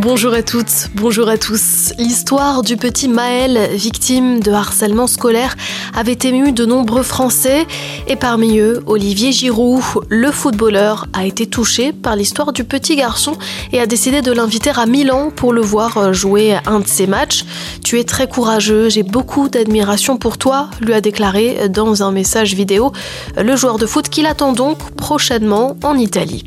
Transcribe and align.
Bonjour 0.00 0.32
à 0.32 0.44
toutes, 0.44 0.90
bonjour 0.94 1.28
à 1.28 1.36
tous. 1.38 1.92
L'histoire 1.98 2.62
du 2.62 2.76
petit 2.76 3.08
Maël, 3.08 3.70
victime 3.72 4.38
de 4.38 4.52
harcèlement 4.52 5.08
scolaire, 5.08 5.56
avait 5.92 6.16
ému 6.22 6.52
de 6.52 6.64
nombreux 6.64 7.02
Français 7.02 7.66
et 8.06 8.14
parmi 8.14 8.60
eux, 8.60 8.80
Olivier 8.86 9.32
Giroud, 9.32 9.82
le 10.08 10.30
footballeur, 10.30 11.08
a 11.14 11.26
été 11.26 11.48
touché 11.48 11.92
par 11.92 12.14
l'histoire 12.14 12.52
du 12.52 12.62
petit 12.62 12.94
garçon 12.94 13.32
et 13.72 13.80
a 13.80 13.86
décidé 13.86 14.22
de 14.22 14.30
l'inviter 14.30 14.70
à 14.76 14.86
Milan 14.86 15.32
pour 15.34 15.52
le 15.52 15.62
voir 15.62 16.12
jouer 16.14 16.56
un 16.66 16.78
de 16.78 16.86
ses 16.86 17.08
matchs. 17.08 17.44
Tu 17.82 17.98
es 17.98 18.04
très 18.04 18.28
courageux, 18.28 18.88
j'ai 18.88 19.02
beaucoup 19.02 19.48
d'admiration 19.48 20.16
pour 20.16 20.38
toi, 20.38 20.70
lui 20.80 20.94
a 20.94 21.00
déclaré 21.00 21.68
dans 21.68 22.04
un 22.04 22.12
message 22.12 22.54
vidéo 22.54 22.92
le 23.36 23.56
joueur 23.56 23.78
de 23.78 23.86
foot 23.86 24.08
qu'il 24.08 24.26
attend 24.26 24.52
donc 24.52 24.78
prochainement 24.92 25.76
en 25.82 25.98
Italie. 25.98 26.44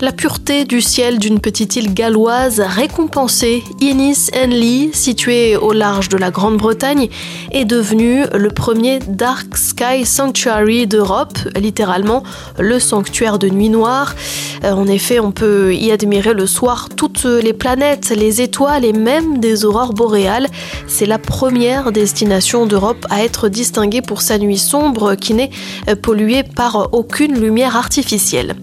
La 0.00 0.12
pureté 0.12 0.64
du 0.64 0.80
ciel 0.80 1.18
d'une 1.18 1.40
petite 1.40 1.74
île 1.74 1.92
galloise 1.92 2.60
récompensée, 2.60 3.64
Inis 3.80 4.30
Henley, 4.32 4.90
située 4.92 5.56
au 5.56 5.72
large 5.72 6.08
de 6.08 6.16
la 6.16 6.30
Grande-Bretagne, 6.30 7.08
est 7.50 7.64
devenue 7.64 8.22
le 8.32 8.50
premier 8.50 9.00
Dark 9.00 9.56
Sky 9.56 10.06
Sanctuary 10.06 10.86
d'Europe, 10.86 11.36
littéralement 11.56 12.22
le 12.60 12.78
sanctuaire 12.78 13.40
de 13.40 13.48
nuit 13.48 13.70
noire. 13.70 14.14
Euh, 14.62 14.70
en 14.70 14.86
effet, 14.86 15.18
on 15.18 15.32
peut 15.32 15.74
y 15.74 15.90
admirer 15.90 16.32
le 16.32 16.46
soir 16.46 16.90
toutes 16.94 17.24
les 17.24 17.52
planètes, 17.52 18.10
les 18.10 18.40
étoiles 18.40 18.84
et 18.84 18.92
même 18.92 19.38
des 19.38 19.64
aurores 19.64 19.94
boréales. 19.94 20.46
C'est 20.86 21.06
la 21.06 21.18
première 21.18 21.90
destination 21.90 22.66
d'Europe 22.66 23.04
à 23.10 23.24
être 23.24 23.48
distinguée 23.48 24.02
pour 24.02 24.22
sa 24.22 24.38
nuit 24.38 24.58
sombre 24.58 25.16
qui 25.16 25.34
n'est 25.34 25.50
euh, 25.88 25.96
polluée 25.96 26.44
par 26.44 26.90
aucune 26.92 27.40
lumière 27.40 27.76
artificielle. 27.76 28.54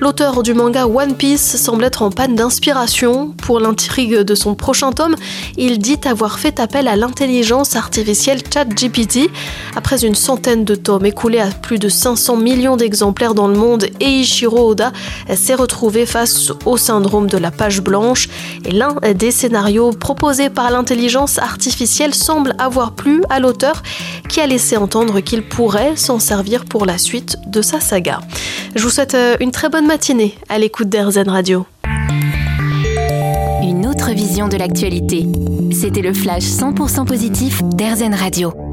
L'auteur 0.00 0.42
du 0.42 0.54
manga 0.54 0.86
One 0.86 1.14
Piece 1.14 1.56
semble 1.56 1.84
être 1.84 2.02
en 2.02 2.10
panne 2.10 2.34
d'inspiration 2.34 3.28
pour 3.38 3.60
l'intrigue 3.60 4.16
de 4.16 4.34
son 4.34 4.54
prochain 4.54 4.92
tome. 4.92 5.14
Il 5.56 5.78
dit 5.78 6.00
avoir 6.04 6.38
fait 6.38 6.60
appel 6.60 6.88
à 6.88 6.96
l'intelligence 6.96 7.76
artificielle 7.76 8.40
ChatGPT. 8.52 9.30
Après 9.76 10.04
une 10.04 10.14
centaine 10.14 10.64
de 10.64 10.74
tomes 10.74 11.06
écoulés 11.06 11.40
à 11.40 11.46
plus 11.46 11.78
de 11.78 11.88
500 11.88 12.36
millions 12.36 12.76
d'exemplaires 12.76 13.34
dans 13.34 13.48
le 13.48 13.56
monde, 13.56 13.86
Eiichiro 14.00 14.70
Oda 14.70 14.92
s'est 15.34 15.54
retrouvé 15.54 16.06
face 16.06 16.52
au 16.64 16.76
syndrome 16.76 17.28
de 17.28 17.38
la 17.38 17.50
page 17.50 17.80
blanche 17.80 18.28
et 18.64 18.72
l'un 18.72 18.96
des 19.14 19.30
scénarios 19.30 19.90
proposés 19.90 20.50
par 20.50 20.70
l'intelligence 20.70 21.38
artificielle 21.38 22.14
semble 22.14 22.54
avoir 22.58 22.92
plu 22.92 23.22
à 23.30 23.40
l'auteur 23.40 23.82
qui 24.28 24.40
a 24.40 24.46
laissé 24.46 24.76
entendre 24.76 25.20
qu'il 25.20 25.42
pourrait 25.42 25.96
s'en 25.96 26.18
servir 26.18 26.64
pour 26.64 26.86
la 26.86 26.98
suite 26.98 27.36
de 27.46 27.62
sa 27.62 27.80
saga. 27.80 28.20
Je 28.74 28.82
vous 28.82 28.90
souhaite 28.90 29.14
euh, 29.14 29.36
une 29.40 29.50
très 29.50 29.68
bonne 29.68 29.86
matinée 29.86 30.34
à 30.48 30.58
l'écoute 30.58 30.88
d'RZN 30.88 31.28
Radio. 31.28 31.66
Une 33.62 33.86
autre 33.86 34.12
vision 34.12 34.48
de 34.48 34.56
l'actualité. 34.56 35.26
C'était 35.70 36.00
le 36.00 36.14
flash 36.14 36.44
100% 36.44 37.04
positif 37.04 37.62
d'RZN 37.62 38.14
Radio. 38.14 38.71